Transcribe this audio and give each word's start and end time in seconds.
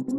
வணக்கம். 0.00 0.14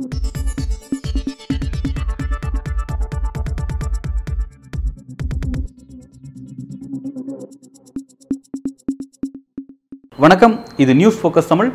இது 10.77 10.95
news 10.95 11.17
focus 11.21 11.49
Tamil. 11.51 11.71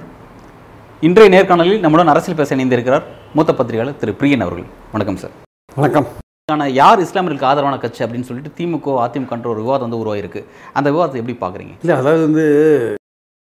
இன்றைய 1.01 1.29
நேர்காணலில் 1.35 1.81
நம்முடன் 1.85 2.07
அரசியல் 2.07 2.39
பேச 2.41 2.57
இணைந்திருக்கிறார் 2.57 3.03
மூத்த 3.35 3.55
பத்திரிகையாளர் 3.55 3.99
திரு 4.03 4.15
பிரியன் 4.21 4.45
அவர்கள். 4.47 4.69
வணக்கம் 4.93 5.19
சார் 5.23 5.35
வணக்கம். 5.75 6.07
ஆனா 6.53 6.67
யார் 6.67 7.03
இஸ்லாமியர்களுக்கு 7.07 7.51
ஆதரவான 7.51 7.79
கட்சி 7.79 8.05
அப்படின்னு 8.05 8.29
சொல்லிட்டு 8.31 8.53
திமுக 8.59 8.95
அதிமுக 9.07 9.47
ஒரு 9.55 9.63
விவாதம் 9.65 9.89
வந்து 9.89 10.03
உருவாயிருக்கு. 10.03 10.43
அந்த 10.73 10.91
விவாதத்தை 10.91 11.21
எப்படி 11.23 11.39
பார்க்குறீங்க? 11.41 11.75
இல்லை 11.81 11.97
அதாவது 12.03 12.23
வந்து 12.27 12.47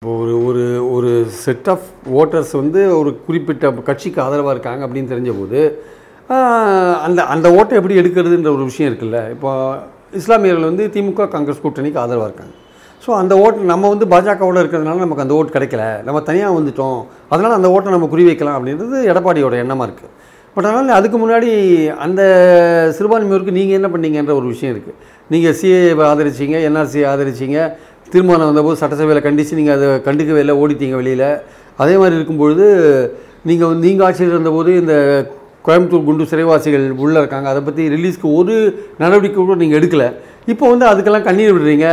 ஒரு 0.01 0.35
ஒரு 0.45 0.61
ஒரு 0.93 1.09
செட் 1.41 1.67
ஆஃப் 1.73 1.89
ஓட்டர்ஸ் 2.19 2.53
வந்து 2.59 2.79
ஒரு 2.99 3.09
குறிப்பிட்ட 3.25 3.69
கட்சிக்கு 3.89 4.19
ஆதரவாக 4.23 4.53
இருக்காங்க 4.55 4.81
அப்படின்னு 4.85 5.11
தெரிஞ்ச 5.11 5.31
போது 5.39 5.59
அந்த 7.07 7.19
அந்த 7.33 7.47
ஓட்டை 7.57 7.75
எப்படி 7.79 7.99
எடுக்கிறதுன்ற 8.01 8.49
ஒரு 8.55 8.63
விஷயம் 8.69 8.89
இருக்குல்ல. 8.91 9.19
இப்போ 9.35 9.51
இஸ்லாமியர்கள் 10.21 10.69
வந்து 10.69 10.87
திமுக 10.95 11.27
காங்கிரஸ் 11.35 11.61
கூட்டணிக்கு 11.65 12.01
ஆதரவாக 12.05 12.29
இருக்காங்க. 12.29 12.55
ஸோ 13.03 13.11
அந்த 13.19 13.35
ஓட்டு 13.43 13.69
நம்ம 13.73 13.91
வந்து 13.93 14.07
பாஜகவோட 14.15 14.63
இருக்கிறதுனால 14.63 15.03
நமக்கு 15.05 15.25
அந்த 15.25 15.37
ஓட்டு 15.39 15.55
கிடைக்கல. 15.57 15.85
நம்ம 16.07 16.23
தனியாக 16.31 16.57
வந்துட்டோம். 16.59 16.99
அதனால் 17.33 17.57
அந்த 17.59 17.71
ஓட்டை 17.75 17.95
நம்ம 17.97 18.09
குறி 18.15 18.25
வைக்கலாம் 18.29 18.57
அப்படின்றது 18.59 19.05
எடப்பாடியோட 19.13 19.61
எண்ணமாக 19.65 19.89
இருக்குது 19.89 20.11
பட் 20.55 20.67
அதனால் 20.69 20.97
அதுக்கு 20.99 21.17
முன்னாடி 21.19 21.49
அந்த 22.05 22.21
சிறுபான்மையோருக்கு 22.95 23.57
நீங்கள் 23.57 23.77
என்ன 23.79 23.89
பண்ணீங்கன்ற 23.93 24.33
ஒரு 24.39 24.47
விஷயம் 24.53 24.73
இருக்குது 24.73 24.97
நீங்கள் 25.33 25.55
சிஏ 25.59 25.77
ஆதரிச்சீங்க 26.07 26.55
என்ஆர்சியை 26.69 27.05
ஆதரிச்சீங்க 27.11 27.59
தீர்மானம் 28.13 28.49
வந்தபோது 28.51 28.79
சட்டசபையில் 28.81 29.25
கண்டித்து 29.27 29.59
நீங்கள் 29.59 29.75
அதை 29.77 29.87
கண்டுக்கவே 30.07 30.41
இல்லை 30.43 30.55
ஓடிட்டீங்க 30.61 30.95
வெளியில். 31.01 31.27
அதே 31.81 31.95
மாதிரி 32.01 32.15
இருக்கும்பொழுது 32.19 32.65
நீங்கள் 33.49 33.69
வந்து 33.71 33.85
நீங்கள் 33.89 34.07
ஆட்சியில் 34.07 34.33
இருந்தபோது 34.35 34.71
இந்த 34.81 34.95
கோயம்புத்தூர் 35.65 36.07
குண்டு 36.07 36.31
சிறைவாசிகள் 36.31 36.85
உள்ளே 37.03 37.17
இருக்காங்க. 37.21 37.47
அதை 37.53 37.61
பற்றி 37.67 37.83
ரிலீஸ்க்கு 37.95 38.27
ஒரு 38.39 38.55
நடவடிக்கை 39.01 39.39
கூட 39.39 39.57
நீங்கள் 39.63 39.79
எடுக்கலை. 39.79 40.09
இப்போ 40.53 40.65
வந்து 40.73 40.85
அதுக்கெல்லாம் 40.91 41.27
கண்ணீர் 41.29 41.53
விடுறீங்க. 41.55 41.87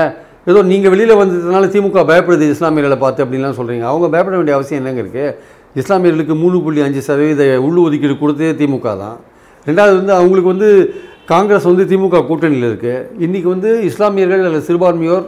ஏதோ 0.51 0.61
நீங்கள் 0.73 0.93
வெளியில் 0.93 1.19
வந்ததுனால 1.21 1.65
திமுக 1.73 2.03
பயப்படுது 2.11 2.45
இஸ்லாமியர்களை 2.55 2.99
பார்த்து 3.05 3.25
அப்படின்லாம் 3.25 3.57
சொல்கிறீங்க 3.59 3.87
அவங்க 3.91 4.07
பயப்பட 4.15 4.35
வேண்டிய 4.39 4.55
அவசியம் 4.59 4.81
என்னங்க 4.81 5.03
இருக்குது 5.05 5.35
இஸ்லாமியர்களுக்கு 5.81 6.35
மூணு 6.43 6.57
புள்ளி 6.65 6.81
அஞ்சு 6.87 7.01
சதவீத 7.09 7.43
உள் 7.67 7.81
ஒதுக்கீடு 7.87 8.15
கொடுத்ததே 8.23 8.53
திமுக 8.61 8.93
தான். 9.03 9.19
ரெண்டாவது 9.67 9.95
வந்து 10.01 10.15
அவங்களுக்கு 10.21 10.53
வந்து 10.55 10.71
காங்கிரஸ் 11.33 11.69
வந்து 11.71 11.85
திமுக 11.91 12.23
கூட்டணியில் 12.29 12.69
இருக்குது 12.71 13.05
இன்றைக்கி 13.25 13.49
வந்து 13.55 13.71
இஸ்லாமியர்கள் 13.91 14.47
அல்லது 14.49 14.67
சிறுபான்மையோர் 14.69 15.27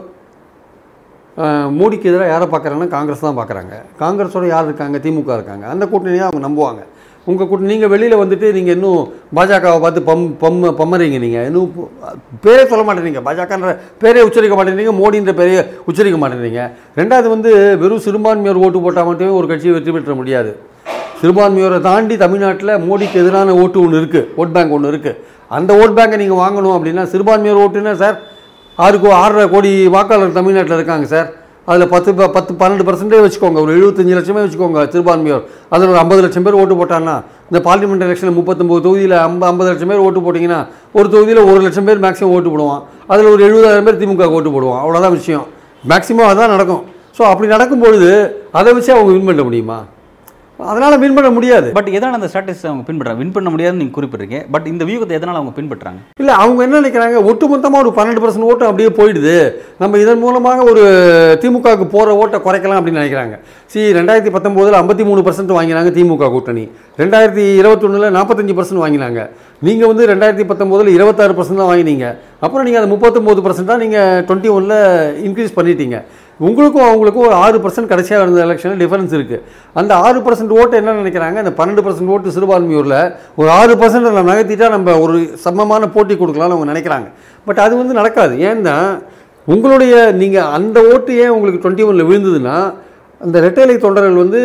மோடிக்கு 1.79 2.09
எதிராக 2.11 2.31
யாரை 2.33 2.47
பார்க்குறாங்கன்னா 2.53 2.95
காங்கிரஸ் 2.95 3.27
தான் 3.27 3.39
பார்க்குறாங்க. 3.41 3.75
காங்கிரஸோட 4.03 4.47
யார் 4.55 4.69
இருக்காங்க? 4.69 4.99
திமுக 5.05 5.37
இருக்காங்க. 5.39 5.65
அந்த 5.75 5.85
கூட்டணியை 5.93 6.25
அவங்க 6.29 6.43
நம்புவாங்க. 6.47 6.83
உங்கள் 7.31 7.49
கூட்டணி 7.49 7.71
நீங்கள் 7.73 7.91
வெளியில் 7.93 8.21
வந்துட்டு 8.21 8.47
நீங்கள் 8.57 8.75
இன்னும் 8.77 9.01
பாஜகவை 9.37 9.79
பார்த்து 9.83 10.01
பம் 10.09 10.23
பம் 10.43 10.61
பம்மறீங்க 10.79 11.19
நீங்கள் 11.25 11.47
இன்னும் 11.49 11.69
பேரே 12.45 12.63
சொல்ல 12.71 12.83
மாட்டேறீங்க 12.89 13.21
பாஜகன்ற 13.27 13.73
பேரே 14.03 14.23
உச்சரிக்க 14.29 14.57
மாட்டேறீங்க 14.59 14.95
மோடின்ற 15.01 15.33
பேரையே 15.41 15.63
உச்சரிக்க 15.91 16.19
மாட்டேறீங்க 16.23 16.63
ரெண்டாவது 17.01 17.29
வந்து 17.35 17.51
வெறும் 17.83 18.05
சிறுபான்மையோர் 18.07 18.63
ஓட்டு 18.67 18.85
போட்டால் 18.87 19.09
மட்டுமே 19.11 19.33
ஒரு 19.41 19.49
கட்சியை 19.53 19.75
வெற்றி 19.77 19.95
பெற்ற 19.97 20.15
முடியாது. 20.21 20.53
சிறுபான்மையோரை 21.21 21.79
தாண்டி 21.89 22.15
தமிழ்நாட்டில் 22.25 22.75
மோடிக்கு 22.89 23.21
எதிரான 23.23 23.55
ஓட்டு 23.63 23.79
ஒன்று 23.85 24.01
இருக்குது 24.03 24.27
ஓட் 24.41 24.55
பேங்க் 24.57 24.75
ஒன்று 24.77 24.93
இருக்குது 24.93 25.19
அந்த 25.59 25.71
ஓட் 25.83 25.97
பேங்கை 25.99 26.19
நீங்கள் 26.23 26.43
வாங்கணும் 26.45 26.75
அப்படின்னா 26.77 27.05
சிறுபான்மையோர் 27.13 27.63
ஓட்டுன்னா 27.65 27.95
சார் 28.03 28.17
ஆறு 28.77 29.01
கோ 29.01 29.15
ஆறரை 29.15 29.51
கோடி 29.51 29.87
வாக்காளர் 29.87 30.33
தமிழ்நாட்டில் 30.33 30.75
இருக்காங்க 30.75 31.07
சார். 31.07 31.33
அதில் 31.65 31.89
பத்து 31.89 32.15
ப- 32.15 32.31
பத்து 32.31 32.55
பன்னெண்டு 32.55 32.89
பர்சன்டே 32.89 33.31
வச்சுக்கோங்க. 33.31 33.61
ஒரு 33.61 33.77
எழுபத்தஞ்சு 33.79 34.11
லட்சமே 34.11 34.43
வச்சுக்கோங்க 34.43 34.89
சிறுபான்மையோர். 34.89 35.43
அதில் 35.69 35.89
ஒரு 35.89 35.99
ஐம்பது 35.99 36.21
லட்சம் 36.21 36.43
பேர் 36.43 36.53
ஓட்டு 36.53 36.75
போட்டாங்கன்னா 36.75 37.23
இந்த 37.51 37.71
பார்லிமெண்ட் 37.71 38.09
எலெக்ஷனில் 38.09 38.41
முப்பத்தொம்பது 38.41 38.81
தொகுதியில் 38.81 39.11
ஐம்ப 39.11 39.41
ஐம்பது 39.41 39.65
லட்சம் 39.65 39.89
பேர் 39.89 39.99
ஓட்டு 39.99 40.21
போட்டிங்கன்னா 40.21 40.67
ஒரு 40.93 41.11
தொகுதியில் 41.11 41.43
ஒரு 41.43 41.61
லட்சம் 41.61 41.85
பேர் 41.85 42.01
மேக்ஸிமம் 42.01 42.25
ஓட்டு 42.25 42.49
போடுவான். 42.49 42.83
அதில் 43.07 43.27
ஒரு 43.27 43.45
எழுபதாயிரம் 43.45 43.83
பேர் 43.83 44.09
திமுக 44.09 44.25
ஓட்டு 44.25 44.51
போடுவான். 44.51 44.81
அவ்வளோதான் 44.81 45.11
விஷயம். 45.11 45.47
மேக்ஸிமம் 45.89 46.31
அதான் 46.31 46.49
நடக்கும். 46.49 46.85
ஸோ 47.19 47.23
அப்படி 47.23 47.51
நடக்கும்பொழுது 47.51 48.35
அதை 48.53 48.73
வச்சு 48.73 48.93
அவங்க 48.93 49.13
வின் 49.13 49.25
பண்ண 49.25 49.43
முடியுமா? 49.43 49.85
அதனால் 50.71 50.99
வின் 51.03 51.17
பண்ண 51.17 51.29
முடியாது. 51.37 51.69
பட் 51.77 51.89
எதனால் 51.97 52.19
அந்த 52.19 52.29
ஸ்ட்ராட்டஜி 52.31 52.67
அவங்க 52.71 52.85
பின்பற்றுறாங்க 52.89 53.21
வின் 53.23 53.35
பண்ண 53.37 53.49
முடியாதுன்னு 53.55 53.83
நீங்கள் 53.83 53.97
குறிப்பிட்றீங்க 53.99 54.39
பட் 54.55 54.67
இந்த 54.73 54.83
வியூகத்தை 54.89 55.17
எதனால் 55.19 55.39
அவங்க 55.41 55.55
பின்பற்றுறாங்க 55.59 56.01
இல்லை 56.23 56.35
அவங்க 56.43 56.61
என்ன 56.67 56.81
நினைக்கிறாங்க? 56.81 57.19
ஒட்டுமொத்தமாக 57.31 57.83
ஒரு 57.85 57.93
பன்னெண்டு 57.99 58.23
பர்சன்ட் 58.25 58.49
ஓட்டு 58.51 58.69
அப்படியே 58.71 58.91
போயிடுது. 58.99 59.37
நம்ம 59.83 59.99
இதன் 60.05 60.23
மூலமாக 60.25 60.65
ஒரு 60.73 60.85
திமுகவுக்கு 61.43 61.89
போகிற 61.97 62.17
ஓட்டை 62.23 62.41
குறைக்கலாம் 62.47 62.81
அப்படின்னு 62.81 63.03
நினைக்கிறாங்க. 63.03 63.37
சி 63.73 63.81
ரெண்டாயிரத்தி 63.99 64.33
பத்தொம்போதில் 64.37 64.79
ஐம்பத்தி 64.83 65.07
மூணு 65.11 65.23
பர்சன்ட் 65.29 65.57
வாங்கினாங்க 65.59 65.93
திமுக 65.99 66.31
கூட்டணி. 66.37 66.65
ரெண்டாயிரத்தி 67.03 67.45
இருபத்தொன்னில் 67.61 68.15
நாற்பத்தஞ்சு 68.19 68.57
பர்சன்ட் 68.59 68.85
வாங்கினாங்க. 68.85 69.21
நீங்கள் 69.67 69.91
வந்து 69.93 70.05
ரெண்டாயிரத்தி 70.13 70.47
பத்தொம்போதில் 70.51 70.97
இருபத்தாறு 70.97 71.37
பர்சன்ட் 71.39 71.63
தான் 71.63 71.71
வாங்கினீங்க. 71.73 72.07
அப்புறம் 72.45 72.65
நீங்கள் 72.67 72.83
அந்த 72.83 72.91
முப்பத்தொம்போது 72.95 73.41
பர்சன்ட்டாக 73.47 73.83
நீங்கள் 73.85 74.25
டுவெண்ட்டி 74.29 74.51
ஒனில் 74.57 74.79
இன்க்ரீஸ் 75.29 75.57
பண்ணிட்டீங்க. 75.57 75.99
உங்களுக்கும் 76.47 76.87
அவங்களுக்கும் 76.89 77.27
ஒரு 77.29 77.37
ஆறு 77.45 77.57
பர்சன்ட் 77.65 77.91
கடைசியாக 77.93 78.25
இருந்த 78.25 78.41
எலெக்ஷனில் 78.47 78.81
டிஃபரன்ஸ் 78.83 79.15
இருக்குது 79.19 79.43
அந்த 79.81 79.93
ஆறு 80.07 80.19
பர்சன்ட் 80.27 80.53
ஓட்டு 80.59 80.75
என்ன 80.81 80.95
நினைக்கிறாங்க? 81.01 81.39
அந்த 81.45 81.53
பன்னெண்டு 81.59 81.83
பர்சன்ட் 81.87 82.13
ஓட்டு 82.15 82.35
சிறுபான்மையூரில் 82.37 82.99
ஒரு 83.41 83.49
ஆறு 83.59 83.75
பர்சன்ட் 83.81 84.09
நம்ம 84.09 84.29
நகர்த்திட்டா 84.33 84.69
நம்ம 84.77 84.99
ஒரு 85.05 85.17
சமமான 85.47 85.89
போட்டி 85.97 86.17
கொடுக்கலாம்னு 86.21 86.57
அவங்க 86.57 86.69
நினைக்கிறாங்க. 86.73 87.09
பட் 87.49 87.61
அது 87.65 87.75
வந்து 87.81 87.99
நடக்காது. 88.01 88.37
ஏன்னா 88.51 88.77
உங்களுடைய 89.55 89.95
நீங்கள் 90.23 90.49
அந்த 90.59 90.79
ஓட்டு 90.93 91.13
ஏன் 91.25 91.35
உங்களுக்கு 91.37 91.61
டுவெண்ட்டி 91.63 91.87
ஒனில் 91.89 92.09
விழுந்ததுன்னா 92.09 92.57
அந்த 93.21 93.37
ரெட்டைலை 93.45 93.75
தொண்டர்கள் 93.85 94.21
வந்து 94.23 94.41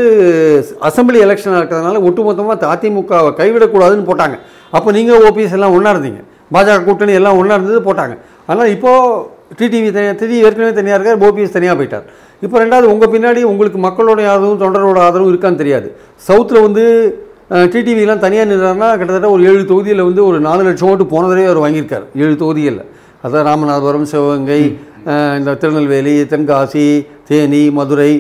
அசெம்பிளி 0.88 1.20
எலெக்ஷனாக 1.26 1.60
இருக்கிறதுனால 1.62 2.02
ஒட்டுமொத்தமாக 2.08 2.72
அதிமுகவை 2.74 3.32
கைவிடக்கூடாதுன்னு 3.40 4.08
போட்டாங்க. 4.10 4.38
அப்போ 4.78 4.90
நீங்கள் 4.98 5.22
ஓபிஎஸ் 5.28 5.56
எல்லாம் 5.58 5.76
ஒன்றா 5.78 5.94
இருந்தீங்க. 5.96 6.22
பாஜக 6.56 6.84
கூட்டணி 6.88 7.14
எல்லாம் 7.20 7.38
ஒன்றா 7.42 7.56
இருந்தது 7.58 7.80
போட்டாங்க. 7.88 8.16
ஆனால் 8.52 8.72
இப்போது 8.76 9.34
டிடிவி 9.60 9.90
தனியாக 9.96 10.16
டிடி 10.22 10.36
ஏற்கனவே 10.48 10.72
தனியாக 10.80 10.98
இருக்கார் 10.98 11.24
ஓபிஎஸ் 11.28 11.56
தனியாக 11.58 11.76
போயிட்டார். 11.80 12.06
இப்போ 12.46 12.56
ரெண்டாவது 12.64 12.88
உங்கள் 12.94 13.12
பின்னாடி 13.14 13.42
உங்களுக்கு 13.52 13.80
மக்களோட 13.88 14.20
ஆதரவும் 14.32 14.62
தொண்டரோட 14.64 15.00
ஆதரவும் 15.08 15.32
இருக்கான்னு 15.34 15.62
தெரியாது. 15.62 15.88
சவுத்தில் 16.28 16.66
வந்து 16.68 16.84
டிடிவிலாம் 17.74 18.24
தனியாக 18.26 18.50
நின்றாருன்னா 18.52 18.90
கிட்டத்தட்ட 19.00 19.30
ஒரு 19.36 19.42
ஏழு 19.50 19.64
தொகுதியில் 19.72 20.08
வந்து 20.10 20.22
ஒரு 20.30 20.38
நாலு 20.48 20.62
லட்சம் 20.68 20.90
ஓட்டு 20.92 21.06
போன 21.14 21.24
தடவை 21.32 21.48
அவர் 21.50 21.64
வாங்கியிருக்கார். 21.66 22.06
ஏழு 22.24 22.36
தொகுதிகளில் 22.44 22.86
அதான் 23.26 23.46
ராமநாதபுரம் 23.50 24.10
சிவகங்கை 24.14 24.62
இந்த 25.40 25.52
திருநெல்வேலி 25.62 26.16
தென்காசி 26.32 26.88
தேனி 27.30 27.64
மதுரை 27.78 28.12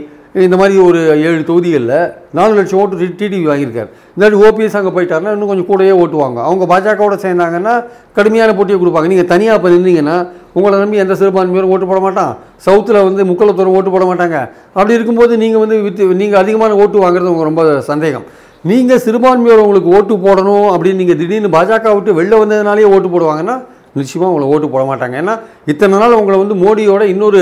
இந்த 0.44 0.56
மாதிரி 0.60 0.76
ஒரு 0.86 1.00
ஏழு 1.28 1.42
தொகுதிகளில் 1.50 1.92
நாலு 2.38 2.54
லட்சம் 2.58 2.80
ஓட்டு 2.82 3.06
டிடிவி 3.20 3.46
வாங்கியிருக்காரு. 3.50 3.90
இந்த 4.16 4.24
மாதிரி 4.24 4.38
ஓபிஎஸ் 4.46 4.78
அங்கே 4.80 4.92
போயிட்டாருன்னா 4.96 5.34
இன்னும் 5.36 5.52
கொஞ்சம் 5.52 5.68
கூடயே 5.70 5.94
ஓட்டுவாங்க 6.04 6.40
அவங்க 6.48 6.64
பாஜகவோட 6.72 7.16
சேர்ந்தாங்கன்னா 7.26 7.74
கடுமையான 8.18 8.54
போட்டியை 8.58 8.78
கொடுப்பாங்க. 8.82 9.10
நீங்கள் 9.14 9.30
தனியாக 9.34 9.58
இப்போ 9.60 9.70
நின்றீங்கன்னா 9.76 10.16
உங்களை 10.58 10.76
நம்பி 10.82 11.02
எந்த 11.04 11.16
சிறுபான்மையோரும் 11.22 11.72
ஓட்டு 11.76 11.88
போட 11.92 12.00
மாட்டான். 12.06 12.34
சவுத்தில் 12.66 13.06
வந்து 13.08 13.22
முக்களத்தோரம் 13.30 13.78
ஓட்டு 13.78 13.94
போட 13.94 14.06
மாட்டாங்க. 14.10 14.38
அப்படி 14.78 14.98
இருக்கும்போது 14.98 15.34
நீங்கள் 15.44 15.64
வந்து 15.64 15.78
வித்து 15.86 16.10
நீங்கள் 16.24 16.42
அதிகமான 16.44 16.76
ஓட்டு 16.84 17.06
வாங்குறது 17.06 17.32
உங்களுக்கு 17.32 17.52
ரொம்ப 17.52 17.64
சந்தேகம். 17.92 18.26
நீங்கள் 18.72 19.02
சிறுபான்மையோர் 19.06 19.64
உங்களுக்கு 19.66 19.96
ஓட்டு 19.98 20.14
போடணும் 20.26 20.68
அப்படின்னு 20.74 21.02
நீங்கள் 21.04 21.20
திடீர்னு 21.22 21.56
பாஜக 21.58 21.96
விட்டு 21.96 22.18
வெளில 22.20 22.36
வந்ததுனாலே 22.44 22.88
ஓட்டு 22.96 23.10
போடுவாங்கன்னா 23.16 23.56
நிச்சயமாக 24.00 24.32
உங்களை 24.32 24.52
ஓட்டு 24.54 24.74
போட 24.76 24.86
மாட்டாங்க. 24.92 25.18
ஏன்னா 25.24 25.36
இத்தனை 25.74 26.00
நாள் 26.04 26.20
உங்களை 26.22 26.40
வந்து 26.44 26.58
மோடியோட 26.64 27.04
இன்னொரு 27.16 27.42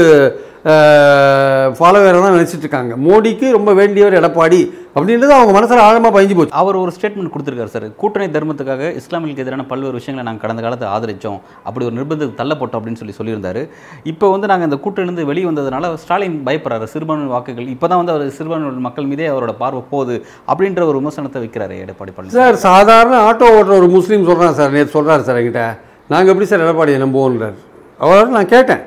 ஃபாலோவரை 1.78 2.19
தான் 2.24 2.36
நினச்சிட்டு 2.36 2.64
இருக்காங்க. 2.66 2.94
மோடிக்கு 3.06 3.47
ரொம்ப 3.56 3.69
வேண்டியவர் 3.80 4.16
எடப்பாடி 4.19 4.59
அப்படின்றது 4.97 5.34
அவங்க 5.38 5.53
மனசில் 5.56 5.81
ஆழமாக 5.86 6.12
பயஞ்சு 6.16 6.36
போச்சு. 6.38 6.53
அவர் 6.62 6.80
ஒரு 6.81 6.92
ஸ்டேட்மெண்ட் 6.96 7.31
கொடுத்துருக்காரு 7.34 7.74
சார். 7.74 7.88
கூட்டணி 8.02 8.28
தர்மத்துக்காக 8.36 8.92
இஸ்லாமியர்களுக்கு 9.00 9.44
எதிரான 9.46 9.66
பல்வேறு 9.72 10.00
விஷயங்களை 10.00 10.25
நாங்கள் 10.28 10.44
கடந்த 10.44 10.63
காலத்தில் 10.66 10.92
ஆதரித்தோம் 10.96 11.40
அப்படி 11.68 11.88
ஒரு 11.88 11.96
நிர்பந்தத்துக்கு 12.00 12.40
தள்ளப்பட்டோம் 12.42 12.80
அப்படின்னு 12.80 13.02
சொல்லி 13.02 13.16
சொல்லியிருந்தாரு. 13.19 13.63
இப்போ 14.12 14.25
வந்து 14.36 14.50
நாங்கள் 14.52 14.69
இந்த 14.69 14.78
கூட்டணியிலிருந்து 14.84 15.30
வெளியே 15.31 15.47
வந்ததுனால 15.50 15.94
ஸ்டாலின் 16.03 16.40
பயப்படுறாரு. 16.50 16.88
சிறுபான்மை 16.94 17.30
வாக்குகள் 17.36 17.72
இப்போ 17.75 17.88
தான் 17.94 18.02
வந்து 18.02 18.13
அவர் 18.16 18.36
சிறுபான்மை 18.39 18.83
மக்கள் 18.89 19.10
மீதே 19.13 19.31
அவரோட 19.33 19.56
பார்வை 19.63 19.81
போகுது 19.94 20.18
அப்படின்ற 20.51 20.83
ஒரு 20.92 21.00
விமர்சனத்தை 21.01 21.42
வைக்கிறாரு 21.45 21.77
எடப்பாடி 21.86 22.13
பழனிசாமி. 22.13 22.39
சார் 22.42 22.63
சாதாரண 22.68 23.18
ஆட்டோ 23.30 23.50
ஓட்டுற 23.57 23.75
ஒரு 23.81 23.89
முஸ்லீம் 23.98 24.30
சொல்கிறான் 24.31 24.60
சார். 24.62 24.75
நேற்று 24.77 24.95
சொல்கிறாரு 24.98 25.25
சார் 25.30 25.39
என்கிட்ட. 25.42 25.66
நாங்கள் 26.11 26.31
எப்படி 26.31 26.47
சார் 26.50 26.63
எடப்பாடியை 26.65 27.00
நம்புவோன்றார் 27.03 27.57
அவரோட 28.03 28.27
நான் 28.38 28.51
கேட்டேன். 28.53 28.81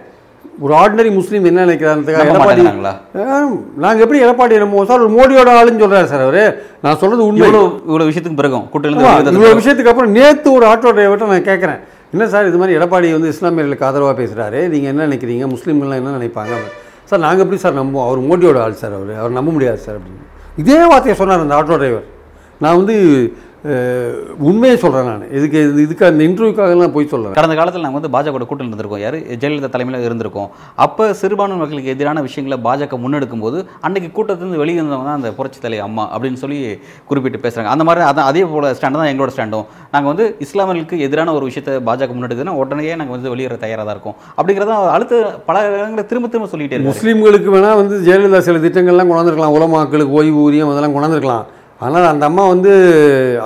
ஒரு 0.65 0.73
ஆர்டினரி 0.81 1.11
முஸ்லீம் 1.17 1.47
என்ன 1.49 1.65
நினைக்கிறாருன்றதுக்காக 1.67 2.27
நம்ப 2.29 2.53
எடப்பாடி? 2.55 2.63
நாங்கள் 3.85 4.05
எப்படி 4.05 4.21
எடப்பாடியை 4.27 4.61
நம்புவோம் 4.63 4.89
சார்? 4.91 5.03
ஒரு 5.05 5.13
மோடியோட 5.19 5.51
ஆளுன்னு 5.59 5.83
சொல்கிறாரு 5.85 6.09
சார் 6.13 6.25
அவர். 6.27 6.43
நான் 6.85 6.99
சொல்கிறது 7.03 7.23
உண்மை. 7.29 7.49
இவ்வளோ 7.91 8.07
விஷயத்துக்கு 8.11 8.41
பிறகும் 8.41 8.67
வெளியே 8.87 9.13
இவ்வளோ 9.37 9.55
விஷயத்துக்கு 9.61 9.93
அப்புறம் 9.93 10.15
நேற்று 10.19 10.49
ஒரு 10.59 10.67
ஆட்டோ 10.73 10.93
டிரைவர்கிட்ட 10.99 11.33
நான் 11.35 11.49
கேட்குறேன் 11.51 11.81
என்ன 12.15 12.27
சார் 12.35 12.49
இது 12.51 12.59
மாதிரி 12.61 12.77
எடப்பாடி 12.79 13.07
வந்து 13.17 13.31
இஸ்லாமியர்களுக்கு 13.35 13.87
ஆதரவாக 13.89 14.15
பேசுகிறாரு 14.21 14.61
நீங்கள் 14.75 14.91
என்ன 14.93 15.07
நினைக்கிறீங்க? 15.09 15.47
முஸ்லீம்கள்லாம் 15.55 16.01
என்ன 16.03 16.13
நினைப்பாங்க? 16.19 16.57
சார் 17.11 17.25
நாங்கள் 17.25 17.45
எப்படி 17.45 17.61
சார் 17.65 17.81
நம்புவோம்? 17.81 18.07
அவர் 18.09 18.21
மோடியோட 18.31 18.59
ஆள் 18.67 18.81
சார் 18.83 18.95
அவர். 18.99 19.15
அவர் 19.23 19.39
நம்ப 19.39 19.51
முடியாது 19.57 19.81
சார் 19.87 19.97
அப்படின்னு. 19.99 20.23
இதே 20.63 20.79
வார்த்தையை 20.91 21.17
சொன்னார் 21.21 21.45
அந்த 21.47 21.57
ஆட்டோ 21.59 21.77
டிரைவர். 21.83 22.07
நான் 22.65 22.79
வந்து 22.81 22.95
உண்மையை 24.41 24.77
சொல்கிறேன் 24.77 25.07
நான். 25.07 25.23
இதுக்கு 25.31 25.59
இது- 25.65 25.81
இதுக்கு 25.81 26.07
அந்த 26.07 26.25
இன்டர்வியூக்காகலாம் 26.25 26.93
போய் 26.93 27.07
சொல்கிறேன் 27.07 27.35
கடந்த 27.35 27.55
காலத்தில் 27.55 27.83
நாங்கள் 27.83 28.01
வந்து 28.01 28.13
பாஜக 28.15 28.37
கூட்டத்தில் 28.41 28.69
இருந்திருக்கோம். 28.69 28.99
யார்? 28.99 29.17
ஜெயலலிதா 29.37 29.69
தலைமையில் 29.69 30.07
இருந்திருக்கோம். 30.09 30.49
அப்போ 30.79 31.15
சிறுபான்மை 31.15 31.59
மக்களுக்கு 31.59 31.91
எதிரான 31.91 32.21
விஷயங்களை 32.21 32.59
பாஜக 32.63 32.99
முன்னெடுக்கும் 32.99 33.41
போது 33.41 33.59
அன்னைக்கு 33.81 34.11
கூட்டத்திலிருந்து 34.13 34.59
வெளியே 34.59 34.81
இருந்தவங்க 34.81 35.05
தான் 35.05 35.15
அந்த 35.15 35.33
புரட்சி 35.33 35.61
தலை 35.61 35.79
அம்மா 35.79 36.11
அப்படின்னு 36.15 36.35
சொல்லி 36.35 36.59
குறிப்பிட்டு 37.07 37.39
பேசுகிறாங்க 37.39 37.67
அந்த 37.67 37.85
மாதிரி 37.85 38.05
அதான் 38.05 38.29
அதே 38.29 38.45
போல 38.47 38.73
ஸ்டாண்டு 38.73 39.01
தான் 39.01 39.11
எங்களோட 39.13 39.33
ஸ்டாண்டும் 39.35 39.67
நாங்கள் 39.93 40.13
வந்து 40.13 40.37
இஸ்லாமியர்களுக்கு 40.41 40.99
எதிரான 41.01 41.33
ஒரு 41.33 41.45
விஷயத்தை 41.45 41.75
பாஜக 41.83 42.15
முன்னெடுக்குதுன்னா 42.15 42.57
உடனே 42.57 42.95
நாங்கள் 42.95 43.17
வந்து 43.17 43.31
வெளியேற 43.31 43.57
தயாராக 43.57 43.87
தான் 43.87 43.95
இருக்கோம். 43.95 44.17
அப்படிங்கிறத 44.39 44.65
அடுத்து 44.91 45.17
பல 45.47 45.57
இடங்களில் 45.75 46.07
திரும்ப 46.07 46.29
திரும்ப 46.29 46.59
இருக்காரு. 46.59 46.89
முஸ்லீம்களுக்கு 46.89 47.51
வேணால் 47.51 47.77
வந்து 47.77 47.99
ஜெயலலிதா 48.01 48.39
சில 48.41 48.59
திட்டங்கள்லாம் 48.59 49.11
கொண்டாந்துருக்கலாம் 49.11 49.57
உலமாக்களுக்கு 49.57 50.13
ஓய்வு 50.13 50.41
ஊதியம் 50.43 50.71
அதெல்லாம் 50.71 50.97
கொண்டாந்துருக்கலாம் 50.97 51.45
ஆனால் 51.85 52.07
அந்த 52.11 52.25
அம்மா 52.31 52.45
வந்து 52.53 52.71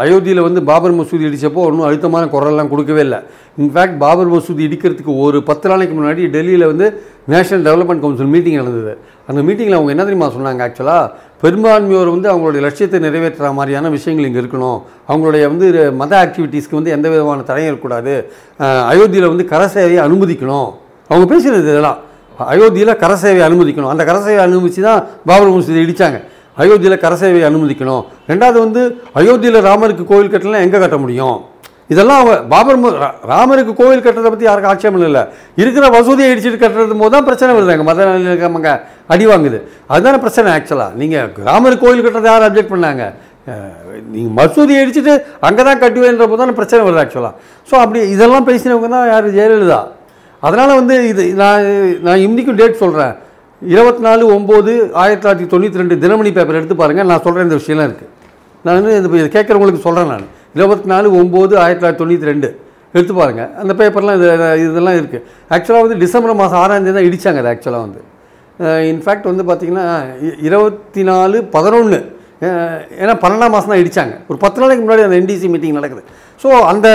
அயோத்தியில் 0.03 0.47
வந்து 0.47 0.61
பாபர் 0.69 0.95
மசூதி 0.99 1.25
இடித்தப்போ 1.29 1.63
ஒன்றும் 1.69 1.87
அழுத்தமான 1.87 2.25
குரல்லாம் 2.35 2.71
கொடுக்கவே 2.73 3.03
இல்லை. 3.07 3.19
இன்ஃபேக்ட் 3.63 3.97
பாபர் 4.03 4.31
மசூதி 4.35 4.63
இடிக்கிறதுக்கு 4.67 5.13
ஒரு 5.25 5.39
பத்து 5.49 5.67
நாளைக்கு 5.71 5.95
முன்னாடி 5.99 6.29
டெல்லியில் 6.35 6.65
வந்து 6.73 6.87
நேஷனல் 7.33 7.65
டெவலப்மெண்ட் 7.69 8.03
கவுன்சில் 8.05 8.31
மீட்டிங் 8.35 8.59
நடந்தது. 8.61 8.93
அந்த 9.29 9.41
மீட்டிங்கில் 9.47 9.79
அவங்க 9.79 9.93
என்ன 9.95 10.05
தெரியுமா 10.09 10.29
சொன்னாங்க? 10.37 10.63
ஆக்சுவலாக 10.69 11.11
பெரும்பான்மையோர் 11.43 12.15
வந்து 12.15 12.29
அவங்களுடைய 12.33 12.63
லட்சியத்தை 12.67 13.01
நிறைவேற்றுற 13.07 13.51
மாதிரியான 13.59 13.91
விஷயங்கள் 13.97 14.29
இங்கே 14.31 14.41
இருக்கணும். 14.45 14.79
அவங்களுடைய 15.11 15.43
வந்து 15.53 15.67
மத 16.03 16.13
ஆக்டிவிட்டீஸ்க்கு 16.25 16.79
வந்து 16.81 16.95
எந்த 16.97 17.07
விதமான 17.15 17.45
தடையும் 17.51 17.71
இருக்கக்கூடாது. 17.71 18.15
அயோத்தியில் 18.93 19.33
வந்து 19.33 19.47
கர 19.53 19.63
சேவையை 19.77 20.01
அனுமதிக்கணும். 20.09 20.69
அவங்க 21.11 21.27
பேசுகிறது 21.35 21.71
இதெல்லாம். 21.73 22.01
அயோத்தியில் 22.55 22.99
கர 23.05 23.13
சேவையை 23.23 23.47
அனுமதிக்கணும். 23.49 23.93
அந்த 23.95 24.03
கர 24.11 24.19
சேவையை 24.27 24.45
அனுமதிச்சு 24.49 24.83
தான் 24.91 25.01
பாபர் 25.31 25.55
மசூதி 25.57 25.81
இடித்தாங்க 25.87 26.21
அயோத்தியில் 26.61 27.03
கரசேவை 27.03 27.41
அனுமதிக்கணும். 27.49 28.03
ரெண்டாவது 28.31 28.59
வந்து 28.59 28.83
அயோத்தியில் 29.15 29.61
ராமருக்கு 29.67 30.05
கோவில் 30.07 30.33
கட்டலாம் 30.33 30.65
எங்கே 30.67 30.81
கட்ட 30.81 30.99
முடியும்? 30.99 31.39
இதெல்லாம் 31.91 32.19
அவங்க 32.21 32.35
பாபர் 32.51 32.77
ரா- 33.03 33.15
ராமருக்கு 33.31 33.73
கோவில் 33.79 34.03
கட்டுறதை 34.03 34.31
பற்றி 34.31 34.47
யாருக்கும் 34.47 34.73
ஆட்சேபம் 34.73 35.07
இல்லை. 35.07 35.23
இருக்கிற 35.57 35.85
வசூதியை 35.95 36.29
இடிச்சிட்டு 36.33 36.59
கட்டுறது 36.59 36.97
போது 37.01 37.13
தான் 37.15 37.27
பிரச்சனை 37.29 37.51
வருது 37.57 37.73
எங்கள் 37.75 37.89
மத 37.89 38.01
இருக்காமங்க 38.27 38.71
அடி 39.11 39.25
வாங்குது. 39.27 39.59
அதுதானே 39.91 40.19
பிரச்சனை 40.25 40.51
ஆக்சுவலாக 40.57 40.99
நீங்கள் 41.01 41.31
ராமருக்கு 41.49 41.85
கோவில் 41.85 42.05
கட்டுறதை 42.05 42.31
யார் 42.33 42.47
அப்ஜெக்ட் 42.49 42.73
பண்ணாங்க? 42.75 43.05
நீங்கள் 44.11 44.35
மசூதி 44.39 44.75
அடிச்சுட்டு 44.81 45.13
அங்கே 45.47 45.63
தான் 45.63 45.81
கட்டுவேன்ற 45.83 46.25
போது 46.27 46.41
தான் 46.43 46.59
பிரச்சனை 46.59 46.81
வருது 46.87 47.03
ஆக்சுவலாக 47.03 47.35
ஸோ 47.69 47.77
அப்படி 47.83 48.01
இதெல்லாம் 48.15 48.47
பேசினவங்க 48.49 48.91
தான் 48.95 49.09
யார் 49.09 49.29
ஜெயலலிதா. 49.37 49.81
அதனால் 50.43 50.73
வந்து 50.75 50.95
இது 51.09 51.25
நான் 51.41 51.65
நான் 52.03 52.23
இன்றைக்கும் 52.27 52.59
டேட் 52.61 52.81
சொல்கிறேன் 52.83 53.15
இருபத்தி 53.63 54.03
நாலு 54.03 54.25
ஒம்பது 54.35 54.73
ஆயிரத்தி 55.01 55.23
தொள்ளாயிரத்தி 55.23 55.49
தொண்ணூற்றி 55.53 55.81
ரெண்டு 55.81 55.97
தினமணி 56.03 56.31
பேப்பர் 56.37 56.59
எடுத்து 56.59 56.77
பாருங்கள் 56.77 57.09
நான் 57.11 57.25
சொல்கிறேன் 57.25 57.47
இந்த 57.49 57.59
விஷயம்லாம் 57.59 57.89
இருக்குது 57.89 58.11
நான் 58.65 58.77
வந்து 58.79 58.93
இது 59.17 59.31
கேட்குறவங்களுக்கு 59.35 59.83
சொல்கிறேன் 59.85 60.11
நான். 60.13 60.25
இருபத்தி 60.55 60.89
நாலு 60.93 61.09
ஒம்பது 61.19 61.55
ஆயிரத்தி 61.59 61.81
தொள்ளாயிரத்தி 61.81 62.03
தொண்ணூற்றி 62.03 62.31
ரெண்டு. 62.31 62.49
எடுத்து 62.95 63.15
பாருங்கள் 63.15 63.51
அந்த 63.61 63.73
பேப்பர்லாம் 63.79 64.17
இது 64.19 64.29
இதெல்லாம் 64.65 64.97
இருக்குது 65.01 65.23
ஆக்சுவலாக 65.51 65.85
வந்து 65.85 65.99
டிசம்பர் 66.03 66.39
மாதம் 66.41 66.61
ஆறாம் 66.63 66.81
தேதி 66.81 66.97
தான் 66.97 67.09
இடித்தாங்க 67.09 67.41
அது 67.43 67.51
ஆக்சுவலாக 67.53 67.83
வந்து. 67.87 68.01
இன்ஃபேக்ட் 68.91 69.29
வந்து 69.31 69.45
பார்த்திங்கன்னா 69.49 69.85
இ- 70.27 70.39
இருபத்தி 70.47 71.03
நாலு 71.09 71.37
பதினொன்று 71.55 71.99
ஏன்னா 72.99 73.15
பன்னெண்டாம் 73.23 73.55
மாதம் 73.55 73.73
தான் 73.73 73.83
இடித்தாங்க 73.83 74.15
ஒரு 74.29 74.39
பத்து 74.43 74.61
நாளைக்கு 74.63 74.83
முன்னாடி 74.85 75.05
அந்த 75.07 75.17
என்டிசி 75.21 75.49
மீட்டிங் 75.53 75.79
நடக்குது. 75.79 76.03
ஸோ 76.41 76.49
அந்த 76.71 76.89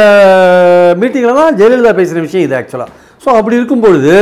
மீட்டிங்கில் 1.01 1.39
தான் 1.41 1.55
ஜெயலலிதா 1.59 1.93
பேசுகிற 1.99 2.21
விஷயம் 2.21 2.45
இது 2.47 2.57
ஆக்சுவலாக 2.59 2.91
ஸோ 3.23 3.37
அப்படி 3.37 3.55
இருக்கும் 3.55 3.85
பொழுது 3.85 4.13